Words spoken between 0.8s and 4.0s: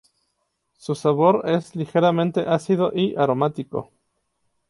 sabor es ligeramente ácido y aromático.